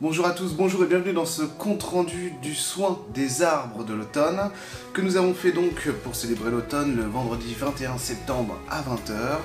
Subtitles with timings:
[0.00, 4.50] Bonjour à tous, bonjour et bienvenue dans ce compte-rendu du soin des arbres de l'automne
[4.92, 9.38] que nous avons fait donc pour célébrer l'automne le vendredi 21 septembre à 20h.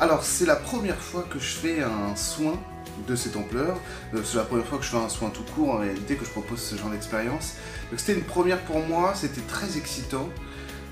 [0.00, 2.58] Alors c'est la première fois que je fais un soin
[3.06, 3.78] de cette ampleur,
[4.14, 6.24] euh, c'est la première fois que je fais un soin tout court en réalité, que
[6.24, 7.56] je propose ce genre d'expérience.
[7.90, 10.26] Donc c'était une première pour moi, c'était très excitant,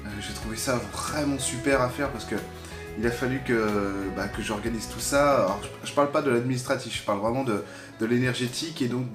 [0.05, 2.37] euh, j'ai trouvé ça vraiment super à faire parce que
[2.99, 3.67] il a fallu que,
[4.17, 5.59] bah, que j'organise tout ça.
[5.85, 7.63] Je, ne parle pas de l'administratif, je parle vraiment de,
[8.01, 9.07] de l'énergétique et donc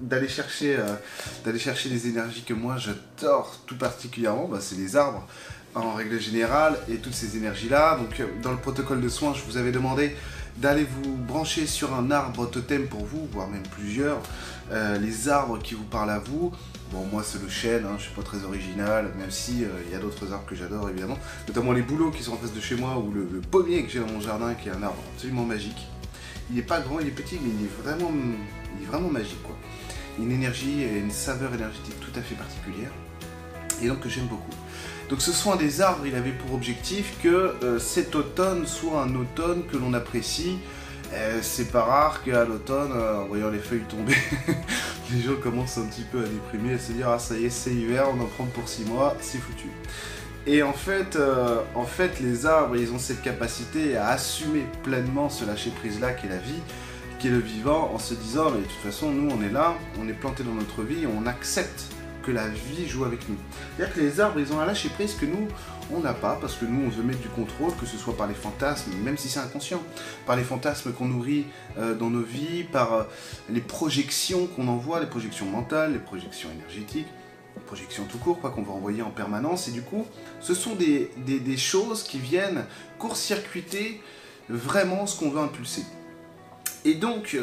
[0.00, 4.48] d'aller chercher, euh, énergies que moi j'adore tout particulièrement.
[4.48, 5.26] Bah, c'est les arbres
[5.74, 7.96] en règle générale et toutes ces énergies-là.
[7.96, 10.16] Donc, euh, dans le protocole de soins, je vous avais demandé
[10.56, 14.20] d'aller vous brancher sur un arbre totem pour vous, voire même plusieurs,
[14.72, 16.52] euh, les arbres qui vous parlent à vous.
[16.90, 19.92] Bon, moi c'est le chêne, hein, je suis pas très original, même si euh, il
[19.92, 22.60] y a d'autres arbres que j'adore évidemment, notamment les bouleaux qui sont en face de
[22.60, 25.44] chez moi ou le, pommier que j'ai dans mon jardin qui est un arbre absolument
[25.44, 25.86] magique.
[26.50, 28.10] Il n'est pas grand, il est petit, mais il est vraiment,
[28.76, 29.38] il est vraiment magique.
[30.18, 32.90] Une énergie et une saveur énergétique tout à fait particulière
[33.82, 34.50] et donc que j'aime beaucoup.
[35.08, 39.14] Donc ce soin des arbres, il avait pour objectif que euh, cet automne soit un
[39.14, 40.58] automne que l'on apprécie.
[41.12, 44.14] Euh, c'est pas rare qu'à l'automne, en voyant les feuilles tomber,
[45.12, 47.50] les gens commencent un petit peu à déprimer, à se dire ah ça y est
[47.50, 49.68] c'est hiver, on en prend pour 6 mois, c'est foutu.
[50.46, 55.28] Et en fait, euh, en fait, les arbres, ils ont cette capacité à assumer pleinement
[55.28, 56.62] ce lâcher prise là qui est la vie,
[57.18, 59.74] qui est le vivant, en se disant mais de toute façon nous on est là,
[60.00, 61.84] on est planté dans notre vie, on accepte
[62.22, 63.36] que la vie joue avec nous.
[63.76, 65.48] C'est-à-dire que les arbres, ils ont un lâcher prise que nous,
[65.92, 68.26] on n'a pas, parce que nous, on veut mettre du contrôle, que ce soit par
[68.26, 69.82] les fantasmes, même si c'est inconscient,
[70.26, 71.46] par les fantasmes qu'on nourrit
[71.78, 73.04] euh, dans nos vies, par euh,
[73.48, 77.08] les projections qu'on envoie, les projections mentales, les projections énergétiques,
[77.56, 79.68] les projections tout court, quoi, qu'on va envoyer en permanence.
[79.68, 80.06] Et du coup,
[80.40, 81.10] ce sont des,
[81.56, 82.64] choses qui viennent
[82.98, 84.00] court-circuiter
[84.48, 85.84] vraiment ce qu'on veut impulser.
[86.84, 87.36] Et donc,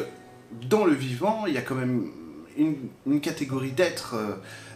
[0.68, 2.10] dans le vivant, il y a quand même
[2.56, 4.34] une, catégorie d'êtres euh,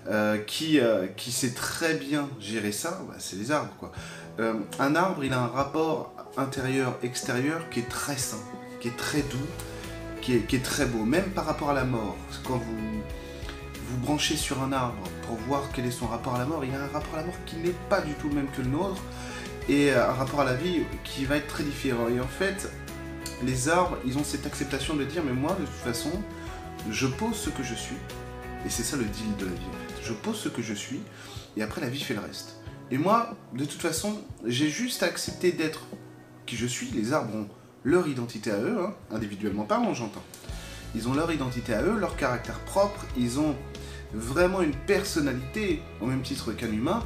[0.08, 3.72] euh, qui, euh, qui sait très bien gérer ça, bah, c'est les arbres.
[3.78, 3.92] Quoi.
[4.78, 8.40] un arbre, il a un rapport intérieur-extérieur qui est très sain,
[8.80, 9.48] qui est très doux,
[10.20, 12.16] qui est, qui est, très beau, même par rapport à la mort.
[12.44, 13.02] Quand vous
[13.88, 16.74] vous branchez sur un arbre pour voir quel est son rapport à la mort, il
[16.74, 18.68] a un rapport à la mort qui n'est pas du tout le même que le
[18.68, 19.02] nôtre,
[19.68, 22.08] et un rapport à la vie qui va être très différent.
[22.08, 22.68] Et en fait,
[23.44, 26.10] les arbres, ils ont cette acceptation de dire, mais moi, de toute façon,
[26.90, 27.96] je pose ce que je suis,
[28.66, 29.91] et c'est ça le deal de la vie.
[30.02, 31.00] Je pose ce que je suis,
[31.56, 32.56] et après la vie fait le reste.
[32.90, 35.86] Et moi, de toute façon, j'ai juste accepté d'être
[36.44, 36.88] qui je suis.
[36.90, 37.48] Les arbres ont
[37.84, 40.22] leur identité à eux, hein, individuellement parlant, j'entends.
[40.94, 43.56] Ils ont leur identité à eux, leur caractère propre, ils ont
[44.12, 47.02] vraiment une personnalité au même titre qu'un humain.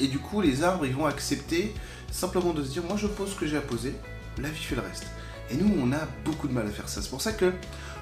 [0.00, 1.72] Et du coup, les arbres, ils vont accepter
[2.10, 3.94] simplement de se dire, moi je pose ce que j'ai à poser,
[4.38, 5.06] la vie fait le reste.
[5.50, 7.00] Et nous, on a beaucoup de mal à faire ça.
[7.00, 7.52] C'est pour ça que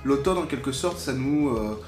[0.05, 1.81] l'automne, en quelque sorte, ça nous, euh,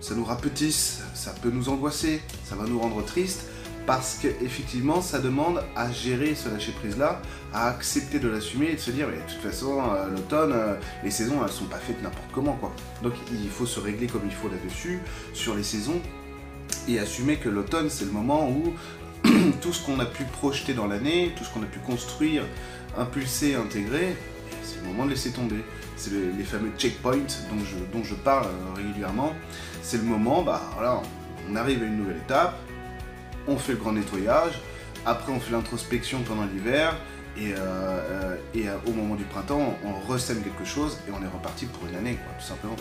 [0.00, 3.44] ça nous rapetisse, ça peut nous angoisser, ça va nous rendre tristes,
[3.86, 8.90] parce qu'effectivement, ça demande à gérer ce lâcher-prise-là, à accepter de l'assumer et de se
[8.90, 10.74] dire, mais de toute façon, euh, l'automne, euh,
[11.04, 12.72] les saisons, elles sont pas faites n'importe comment, quoi.
[13.02, 14.98] Donc, il faut se régler comme il faut là-dessus,
[15.32, 16.00] sur les saisons,
[16.88, 18.74] et assumer que l'automne, c'est le moment où
[19.60, 22.42] tout ce qu'on a pu projeter dans l'année, tout ce qu'on a pu construire,
[22.98, 24.16] impulser, intégrer,
[24.64, 25.62] c'est le moment de laisser tomber.
[25.96, 27.16] C'est les fameux checkpoints
[27.50, 29.32] dont je, dont je parle euh, régulièrement.
[29.82, 30.60] C'est le moment, bah
[31.48, 32.58] on arrive à une nouvelle étape,
[33.46, 34.60] on fait le grand nettoyage,
[35.04, 36.96] après on fait l'introspection pendant l'hiver,
[37.38, 41.28] et, euh, euh, et au moment du printemps, on ressème quelque chose et on est
[41.28, 42.76] reparti pour une année, quoi, tout simplement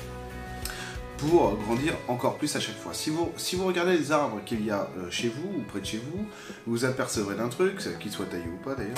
[1.18, 2.94] pour grandir encore plus à chaque fois.
[2.94, 5.80] Si vous, si vous regardez les arbres qu'il y a euh, chez vous ou près
[5.80, 6.26] de chez vous,
[6.68, 8.96] vous apercevrez d'un truc, qu'il soit taillé ou pas d'ailleurs,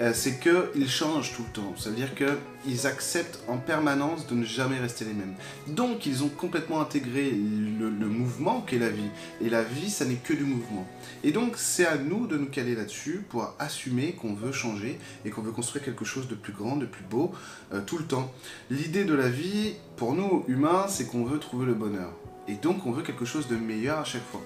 [0.00, 1.74] euh, c'est qu'ils changent tout le temps.
[1.76, 5.34] Ça veut dire qu'ils acceptent en permanence de ne jamais rester les mêmes.
[5.68, 9.10] Donc ils ont complètement intégré le, le mouvement qu'est la vie.
[9.40, 10.86] Et la vie, ça n'est que du mouvement.
[11.24, 15.30] Et donc c'est à nous de nous caler là-dessus pour assumer qu'on veut changer et
[15.30, 17.32] qu'on veut construire quelque chose de plus grand, de plus beau,
[17.72, 18.32] euh, tout le temps.
[18.70, 22.10] L'idée de la vie, pour nous humains, c'est qu'on veut trouver le bonheur.
[22.48, 24.42] Et donc on veut quelque chose de meilleur à chaque fois.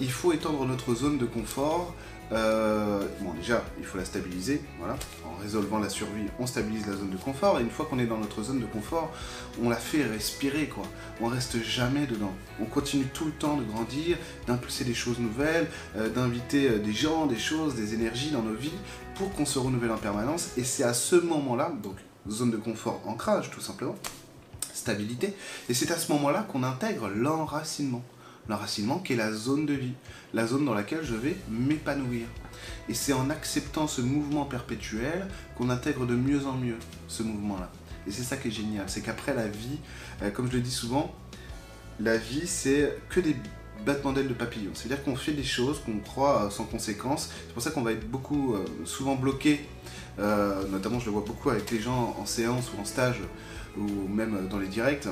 [0.00, 1.94] Il faut étendre notre zone de confort.
[2.32, 4.60] Euh, bon déjà, il faut la stabiliser.
[4.78, 4.96] Voilà.
[5.24, 7.58] En résolvant la survie, on stabilise la zone de confort.
[7.58, 9.10] Et une fois qu'on est dans notre zone de confort,
[9.62, 10.66] on la fait respirer.
[10.66, 10.84] quoi.
[11.20, 12.32] On reste jamais dedans.
[12.60, 16.92] On continue tout le temps de grandir, d'impulser des choses nouvelles, euh, d'inviter euh, des
[16.92, 18.72] gens, des choses, des énergies dans nos vies
[19.14, 20.50] pour qu'on se renouvelle en permanence.
[20.56, 21.96] Et c'est à ce moment-là, donc
[22.28, 23.94] zone de confort, ancrage tout simplement,
[24.76, 25.34] stabilité.
[25.68, 28.02] Et c'est à ce moment-là qu'on intègre l'enracinement.
[28.48, 29.94] l'enracinement qui est la zone de vie,
[30.32, 32.26] la zone dans laquelle je vais m'épanouir.
[32.88, 35.26] Et c'est en acceptant ce mouvement perpétuel
[35.56, 36.78] qu'on intègre de mieux en mieux
[37.08, 37.70] ce mouvement-là.
[38.06, 39.78] Et c'est ça qui est génial, c'est qu'après la vie,
[40.22, 41.12] euh, comme je le dis souvent,
[41.98, 43.34] la vie c'est que des
[43.84, 44.70] battements d'ailes de papillon.
[44.74, 47.30] C'est-à-dire qu'on fait des choses qu'on croit sans conséquence.
[47.46, 49.66] C'est pour ça qu'on va être beaucoup, euh, souvent bloqué,
[50.18, 53.20] euh, notamment je le vois beaucoup avec les gens en séance ou en stage,
[53.76, 55.08] ou même dans les directs,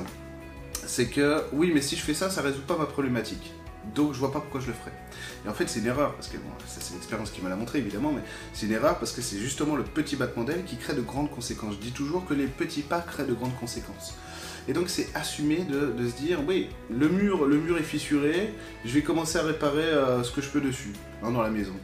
[0.85, 3.53] c'est que oui, mais si je fais ça, ça résout pas ma problématique.
[3.93, 4.93] Donc je vois pas pourquoi je le ferais.
[5.45, 7.55] Et en fait, c'est une erreur, parce que bon, ça c'est l'expérience qui me l'a
[7.55, 8.21] montré évidemment, mais
[8.53, 11.29] c'est une erreur parce que c'est justement le petit battement d'aile qui crée de grandes
[11.29, 11.75] conséquences.
[11.75, 14.15] Je dis toujours que les petits pas créent de grandes conséquences.
[14.67, 18.53] Et donc c'est assumer de, se dire, oui, le mur, le mur est fissuré,
[18.83, 21.75] je vais commencer à réparer euh, ce que je peux dessus, hein, dans la maison.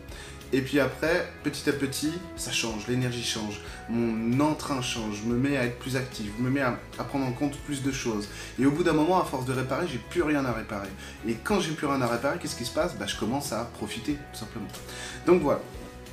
[0.53, 5.37] Et puis après, petit à petit, ça change, l'énergie change, mon entrain change, je me
[5.37, 6.77] mets à être plus actif, je me mets à,
[7.07, 8.27] prendre en compte plus de choses.
[8.59, 10.89] Et au bout d'un moment, à force de réparer, j'ai plus rien à réparer.
[11.27, 12.95] Et quand j'ai plus rien à réparer, qu'est-ce qui se passe?
[12.95, 14.67] Bah, Je commence à profiter, tout simplement.
[15.25, 15.61] Donc voilà,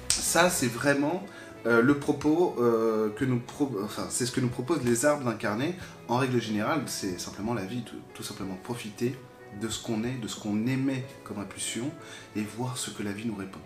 [0.09, 1.25] ça c'est vraiment
[1.67, 3.43] euh, le propos euh, que nous
[3.83, 5.75] enfin, c'est ce que nous proposent les arbres incarnés.
[6.07, 7.83] En règle générale, c'est simplement la vie,
[8.15, 9.17] tout simplement profiter
[9.61, 11.91] de ce qu'on est, de ce qu'on aimait comme impulsion,
[12.37, 13.61] et voir ce que la vie nous répond.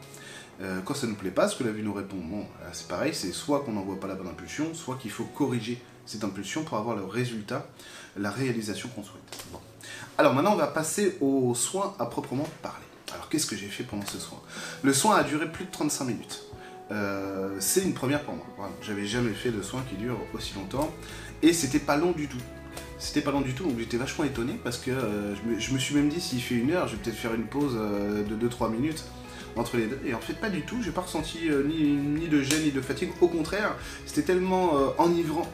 [0.61, 3.15] Euh, quand ça nous plaît pas, ce que la vie nous répond, bon, c'est pareil,
[3.15, 6.79] c'est soit qu'on n'envoie pas la bonne impulsion, soit qu'il faut corriger cette impulsion pour
[6.79, 7.67] avoir le résultat,
[8.17, 9.23] la réalisation qu'on souhaite.
[10.19, 12.85] Alors maintenant, on va passer au soin à proprement parler.
[13.15, 14.39] Alors qu'est-ce que j'ai fait pendant ce soin?
[14.83, 16.43] Le soin a duré plus de 35 minutes.
[16.91, 18.47] Euh, c'est une première pour moi.
[18.83, 20.91] J'avais jamais fait de soin qui dure aussi longtemps.
[21.43, 22.39] Et c'était pas long du tout.
[22.99, 25.95] C'était pas long du tout, donc j'étais vachement étonné parce que euh, je, me, suis
[25.95, 29.05] même dit s'il fait une heure, je vais peut-être faire une pause de 2-3 minutes
[29.57, 30.01] entre les deux.
[30.05, 30.83] Et en fait, pas du tout.
[30.83, 33.11] J'ai pas ressenti euh, ni, de gêne ni de fatigue.
[33.21, 33.77] Au contraire,
[34.07, 35.51] c'était tellement euh, enivrant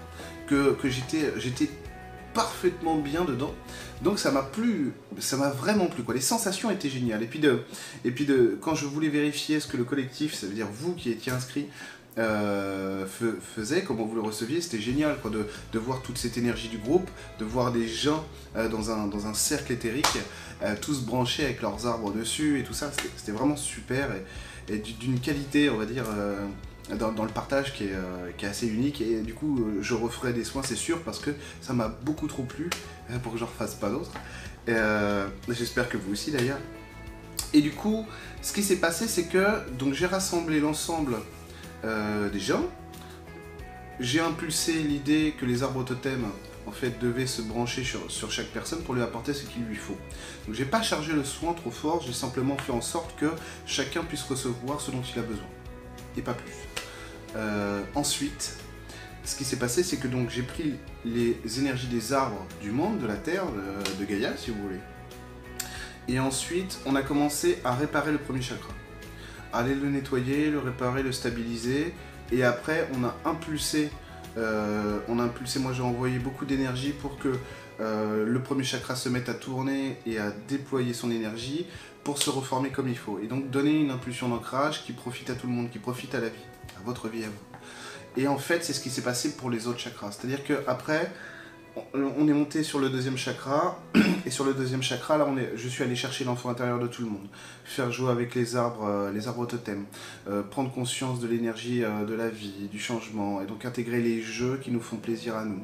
[0.47, 1.69] que, j'étais, j'étais
[2.33, 3.55] parfaitement bien dedans.
[4.03, 6.05] Donc ça m'a plu, ça m'a vraiment plu.
[6.05, 6.15] Quoi.
[6.15, 7.23] Les sensations étaient géniales.
[7.23, 7.61] Et puis, de,
[8.05, 10.95] et puis de, quand je voulais vérifier ce que le collectif, ça veut dire vous
[10.95, 11.67] qui étiez inscrit,
[12.19, 13.07] euh,
[13.55, 17.09] faisait, comment vous le receviez, c'était génial quoi, de, voir toute cette énergie du groupe,
[17.39, 18.25] de voir des gens
[18.55, 20.19] dans, un, dans un cercle éthérique
[20.63, 22.91] euh, tous branchés avec leurs arbres dessus et tout ça.
[23.17, 24.09] C'était vraiment super
[24.69, 26.47] et, d'une qualité, on va dire, euh,
[26.97, 29.01] dans, le partage qui est, euh, qui est, assez unique.
[29.01, 31.31] Et du coup, je referai des soins, c'est sûr, parce que
[31.61, 32.69] ça m'a beaucoup trop plu
[33.23, 34.13] pour que je refasse pas d'autres.
[35.49, 36.59] J'espère que vous aussi d'ailleurs.
[37.55, 38.05] Et du coup,
[38.43, 39.47] ce qui s'est passé, c'est que
[39.93, 41.15] j'ai rassemblé l'ensemble
[41.83, 42.65] des gens.
[44.01, 46.31] J'ai impulsé l'idée que les arbres totems
[46.69, 46.95] en fait,
[47.27, 49.97] se brancher sur, chaque personne pour lui apporter ce qu'il lui faut.
[50.47, 53.31] Donc j'ai pas chargé le soin trop fort, j'ai simplement fait en sorte que
[53.67, 55.47] chacun puisse recevoir ce dont il a besoin.
[56.17, 56.53] Et pas plus.
[57.37, 58.59] Euh, ensuite,
[59.25, 62.99] ce qui s'est passé, c'est que donc j'ai pris les énergies des arbres du monde,
[62.99, 64.81] de la Terre, de, de Gaïa, si vous voulez.
[66.07, 68.71] Et ensuite, on a commencé à réparer le premier chakra.
[69.53, 71.95] Aller le nettoyer, le réparer, le stabiliser.
[72.33, 73.91] Et après, on a impulsé
[74.39, 77.35] euh, on a impulsé, moi j'ai envoyé beaucoup d'énergie pour que
[77.81, 81.67] euh, le premier chakra se mette à tourner et à déployer son énergie
[82.05, 83.19] pour se reformer comme il faut.
[83.23, 86.21] Et donc donner une impulsion d'ancrage qui profite à tout le monde, qui profite à
[86.21, 86.47] la vie,
[86.77, 88.21] à votre vie, à vous.
[88.21, 90.13] Et en fait, c'est ce qui s'est passé pour les autres chakras.
[90.13, 91.11] C'est-à-dire qu'après,
[91.95, 93.79] on est monté sur le deuxième chakra,
[94.27, 96.87] et sur le deuxième chakra, là, on est, je suis allé chercher l'enfant intérieur de
[96.87, 97.27] tout le monde,
[97.65, 99.85] faire jouer avec les arbres, euh, les arbres totems,
[100.29, 104.21] euh, prendre conscience de l'énergie euh, de la vie, du changement, et donc intégrer les
[104.21, 105.63] jeux qui nous font plaisir à nous.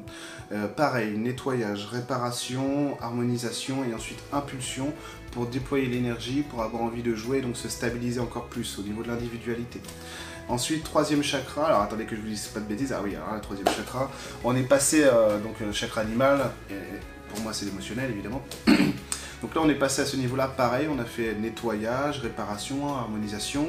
[0.75, 4.93] pareil, nettoyage, réparation, harmonisation, et ensuite impulsion
[5.35, 9.03] pour déployer l'énergie, pour avoir envie de jouer, donc se stabiliser encore plus au niveau
[9.03, 9.81] de l'individualité.
[10.47, 13.35] Ensuite, troisième chakra, alors attendez que je vous dise pas de bêtises, ah oui, alors
[13.35, 14.09] le troisième chakra,
[14.45, 16.51] on est passé, euh, donc le chakra animal,
[17.29, 18.41] pour moi c'est l'émotionnel évidemment.
[18.67, 23.67] donc là on est passé à ce niveau-là, pareil, on a fait nettoyage, réparation, harmonisation,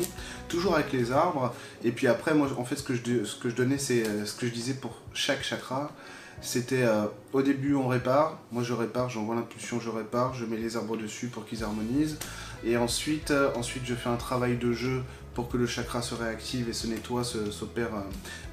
[0.49, 3.49] toujours avec les arbres, et puis après, moi en fait ce que je, ce que
[3.49, 5.91] je donnais, c'est euh, ce que je disais pour chaque chakra,
[6.41, 10.57] c'était euh, au début on répare, moi je répare, j'envoie l'impulsion, je répare, je mets
[10.57, 12.19] les arbres dessus pour qu'ils harmonisent.
[12.65, 15.03] Et ensuite, ensuite je fais un travail de jeu
[15.37, 17.87] pour que le chakra se réactive et se nettoie, se, euh,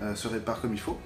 [0.01, 0.99] euh, se répare comme il faut.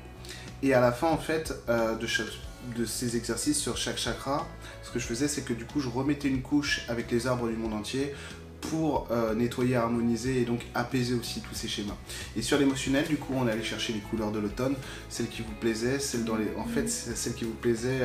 [0.64, 4.48] Et à la fin, en fait, euh, de ces exercices sur chaque chakra,
[4.82, 7.48] ce que je faisais, c'est que du coup, je remettais une couche avec les arbres
[7.48, 8.16] du monde entier
[8.62, 11.96] pour nettoyer, harmoniser et donc apaiser aussi tous ces schémas.
[12.36, 14.76] Et sur l'émotionnel, du coup, on est allé chercher les couleurs de l'automne,
[15.10, 18.02] celles qui vous plaisaient, celles dans les, en fait, celles qui vous plaisaient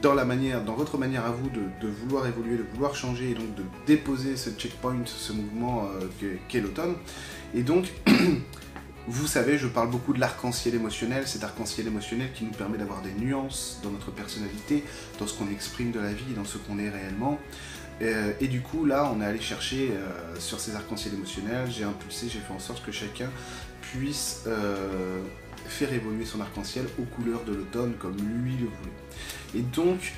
[0.00, 3.34] dans, la manière, dans votre manière à vous de, vouloir évoluer, de vouloir changer et
[3.34, 5.88] donc de déposer ce checkpoint, ce mouvement
[6.22, 6.96] euh, qu'est l'automne.
[7.54, 7.92] Et donc,
[9.06, 13.00] vous savez, je parle beaucoup de l'arc-en-ciel émotionnel, cet arc-en-ciel émotionnel qui nous permet d'avoir
[13.02, 14.84] des nuances dans notre personnalité,
[15.18, 17.38] dans ce qu'on exprime de la vie, dans ce qu'on est réellement.
[18.00, 19.92] Et du coup, là, on est allé chercher
[20.38, 23.30] sur ces arcs-en-ciel émotionnels, j'ai impulsé, j'ai fait en sorte que chacun
[23.80, 24.44] puisse
[25.66, 29.54] faire évoluer son arc-en-ciel aux couleurs de l'automne comme lui le voulait.
[29.54, 30.12] Et donc,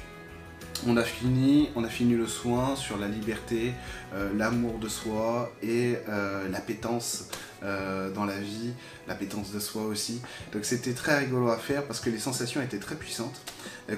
[0.86, 3.72] on a fini, on a fini le soin sur la liberté,
[4.14, 7.28] euh, l'amour de soi et euh, l'appétence
[7.62, 8.72] euh, dans la vie,
[9.08, 10.20] l'appétence de soi aussi.
[10.52, 13.40] Donc c'était très rigolo à faire parce que les sensations étaient très puissantes.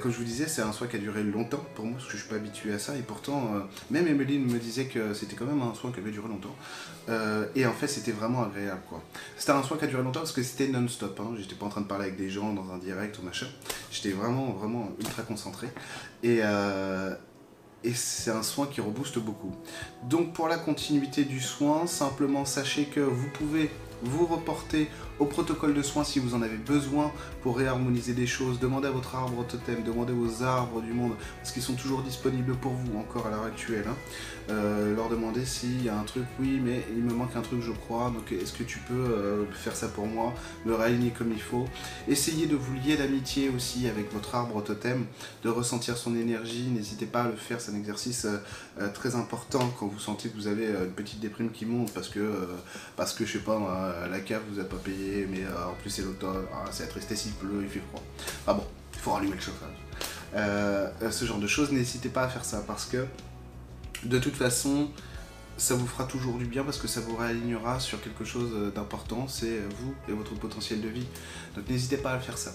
[0.01, 2.17] Comme je vous disais, c'est un soin qui a duré longtemps pour moi parce que
[2.17, 3.53] je suis pas habitué à ça et pourtant
[3.91, 6.55] même Emeline me disait que c'était quand même un soin qui avait duré longtemps.
[7.55, 9.01] et en fait c'était vraiment agréable quoi.
[9.37, 11.21] C'était un soin qui a duré longtemps parce que c'était non-stop.
[11.21, 11.37] Hein.
[11.39, 13.47] J'étais pas en train de parler avec des gens dans un direct ou machin.
[13.93, 15.69] J'étais vraiment vraiment ultra concentré.
[16.25, 16.41] Et,
[17.85, 19.55] et c'est un soin qui rebooste beaucoup.
[20.03, 23.71] Donc pour la continuité du soin, simplement sachez que vous pouvez
[24.03, 24.89] vous reporter
[25.19, 28.59] au protocole de soins si vous en avez besoin pour réharmoniser des choses.
[28.59, 32.55] Demandez à votre arbre totem, demandez aux arbres du monde, parce qu'ils sont toujours disponibles
[32.57, 33.85] pour vous encore à l'heure actuelle.
[33.89, 33.97] Hein.
[34.49, 37.61] Euh, leur demander s'il y a un truc, oui, mais il me manque un truc,
[37.63, 41.33] je crois, donc est-ce que tu peux euh, faire ça pour moi, me réaligner comme
[41.33, 41.67] il faut?
[42.09, 45.07] Essayez de vous lier d'amitié aussi avec votre arbre totem,
[45.43, 46.69] de ressentir son énergie.
[46.69, 48.27] N'hésitez pas à le faire, c'est un exercice
[48.79, 52.09] euh, très important quand vous sentez que vous avez une petite déprime qui monte parce
[52.09, 52.49] que,
[52.97, 55.91] parce que je sais pas, la cave vous a pas payé mais euh, en plus
[55.91, 58.03] c'est l'automne, ah, c'est tristesse, il pleut, il fait froid.
[58.47, 59.69] Ah bon, il faut rallumer le chauffage.
[60.35, 63.07] Euh, ce genre de choses, n'hésitez pas à faire ça parce que
[64.05, 64.91] de toute façon,
[65.57, 69.27] ça vous fera toujours du bien parce que ça vous réalignera sur quelque chose d'important,
[69.29, 71.07] c'est vous et votre potentiel de vie.
[71.55, 72.53] Donc n'hésitez pas à faire ça.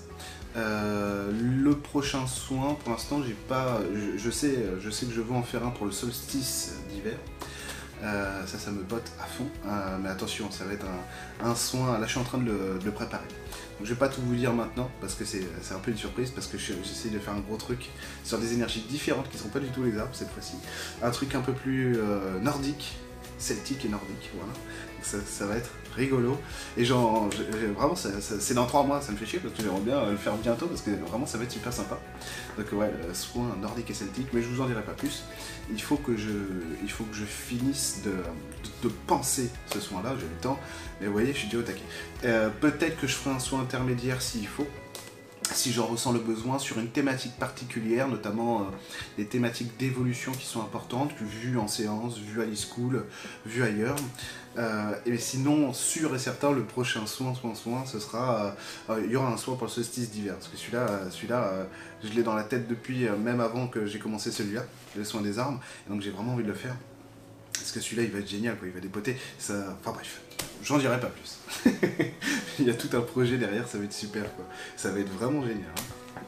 [0.55, 3.79] Euh, le prochain soin, pour l'instant, j'ai pas,
[4.17, 7.17] je, sais, je sais que je veux en faire un pour le solstice d'hiver.
[8.03, 9.47] Euh, ça, ça me botte à fond.
[9.67, 10.85] Euh, mais attention, ça va être
[11.43, 11.99] un, soin.
[11.99, 12.51] Là, je suis en train de
[12.83, 13.27] le, préparer.
[13.77, 15.43] Donc, je vais pas tout vous dire maintenant parce que c'est
[15.73, 17.89] un peu une surprise parce que j'essaie de faire un gros truc
[18.23, 20.55] sur des énergies différentes qui sont pas du tout les arbres cette fois-ci.
[21.01, 22.97] Un truc un peu plus euh, nordique,
[23.41, 24.29] celtique et nordique.
[24.35, 24.53] Voilà.
[25.01, 26.37] ça, va être rigolo.
[26.77, 27.29] Et genre,
[27.75, 30.35] vraiment, c'est dans trois mois, ça me fait chier parce que j'aimerais bien le faire
[30.35, 31.99] bientôt parce que vraiment ça va être super sympa.
[32.57, 35.23] Donc ouais, soin nordique et celtique, mais je vous en dirai pas plus.
[35.71, 36.31] Il faut que je,
[36.83, 38.13] il faut que je finisse de,
[38.87, 40.59] de, penser ce soin-là, j'ai le temps.
[40.99, 41.81] Mais vous voyez, je suis déjà au taquet.
[42.25, 44.67] Euh, peut-être que je ferai un soin intermédiaire s'il faut
[45.53, 48.63] si j'en ressens le besoin sur une thématique particulière, notamment euh,
[49.17, 53.05] des thématiques d'évolution qui sont importantes, vues en séance, vues à l'e-school,
[53.45, 53.95] vues ailleurs.
[54.57, 58.55] Euh, et sinon, sûr et certain, le prochain soin, soin, soin, ce sera,
[58.89, 61.67] euh, il y aura un soin pour le solstice d'hiver, parce que celui-là, celui-là,
[62.03, 64.65] je l'ai dans la tête depuis même avant que j'ai commencé celui-là,
[64.95, 66.75] le soin des armes, et donc j'ai vraiment envie de le faire.
[67.53, 69.15] Parce que celui-là, il va être génial, il va dépoter.
[69.39, 70.21] Enfin bref,
[70.63, 71.37] j'en dirai pas plus.
[72.59, 74.45] il y a tout un projet derrière, ça va être super, quoi.
[74.75, 75.71] Ça va être vraiment génial.
[75.77, 76.21] Hein.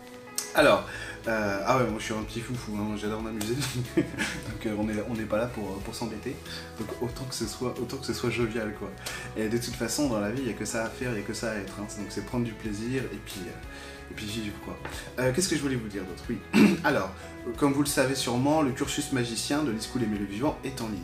[0.55, 0.87] Alors,
[1.27, 3.55] euh, ah ouais, moi je suis un petit foufou, hein, j'adore m'amuser,
[3.95, 4.75] donc euh,
[5.09, 6.35] on n'est pas là pour, pour s'embêter,
[6.77, 8.91] donc autant que, ce soit, jovial quoi.
[9.37, 11.15] Et de toute façon, dans la vie, il n'y a que ça à faire, il
[11.15, 11.87] n'y a que ça à être, hein.
[11.97, 13.51] donc c'est prendre du plaisir et puis, euh,
[14.65, 14.77] quoi.
[15.33, 16.23] Qu'est-ce que je voulais vous dire d'autre?
[16.29, 16.37] Oui,
[16.83, 17.11] alors,
[17.57, 20.87] comme vous le savez sûrement, le cursus magicien de l'Eschool Aimé le Vivant est en
[20.87, 20.99] ligne.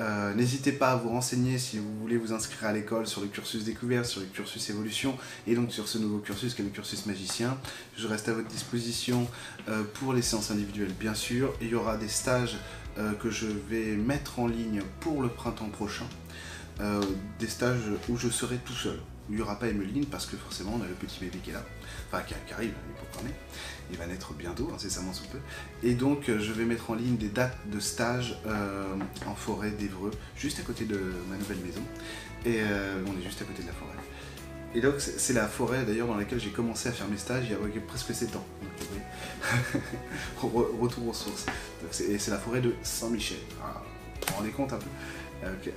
[0.00, 3.26] Euh, n'hésitez pas à vous renseigner si vous voulez vous inscrire à l'école sur le
[3.26, 6.70] cursus découverte, sur le cursus évolution et donc sur ce nouveau cursus qui est le
[6.70, 7.58] cursus magicien.
[7.96, 9.26] Je reste à votre disposition
[9.68, 11.52] euh, pour les séances individuelles bien sûr.
[11.60, 12.58] Il y aura des stages
[12.98, 16.06] euh, que je vais mettre en ligne pour le printemps prochain.
[17.40, 19.00] des stages où je serai tout seul.
[19.30, 21.52] Il n'y aura pas Emeline parce que forcément on a le petit bébé qui est
[21.52, 21.62] là,
[22.10, 22.72] enfin qui, arrive,
[23.22, 23.34] il est
[23.90, 25.38] il va naître bientôt, incessamment sous peu.
[25.82, 28.94] Et donc euh, je vais mettre en ligne des dates de stage euh,
[29.26, 31.82] en forêt d'Evreux, juste à côté de ma nouvelle maison.
[32.44, 33.92] Et euh, on est juste à côté de la forêt.
[34.74, 37.52] Et donc c'est la forêt d'ailleurs dans laquelle j'ai commencé à faire mes stages il
[37.52, 38.46] y a presque 7 ans.
[40.42, 41.46] Retour aux sources.
[42.06, 43.38] Et c'est la forêt de Saint-Michel.
[43.48, 45.70] vous vous rendez compte un peu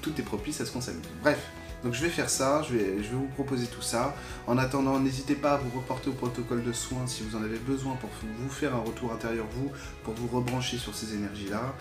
[0.00, 1.02] Tout est propice à ce qu'on s'amuse.
[1.22, 1.40] Bref,
[1.82, 4.14] donc je vais faire ça, je vais, je vais vous proposer tout ça.
[4.46, 7.58] En attendant, n'hésitez pas à vous reporter au protocole de soins si vous en avez
[7.58, 9.70] besoin pour vous faire un retour intérieur, vous,
[10.04, 11.74] pour vous rebrancher sur ces énergies-là.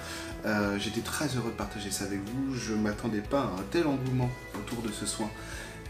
[0.45, 2.55] Euh, j'étais très heureux de partager ça avec vous.
[2.55, 5.29] Je ne m'attendais pas à un tel engouement autour de ce soin.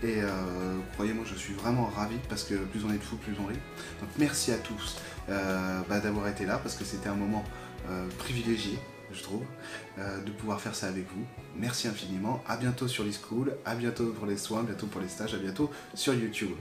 [0.01, 0.28] Et euh,
[0.94, 3.60] croyez-moi, je suis vraiment ravi parce que plus on est de fous, plus on rit.
[4.00, 4.98] Donc merci à tous
[5.30, 7.44] euh, bah, d'avoir été là parce que c'était un moment
[8.20, 8.78] privilégié
[9.13, 9.44] je trouve,
[9.98, 11.25] euh, de pouvoir faire ça avec vous.
[11.56, 12.44] Merci infiniment.
[12.48, 15.38] À bientôt sur l'e-school, à bientôt pour les soins, à bientôt pour les stages, à
[15.38, 16.51] bientôt sur YouTube.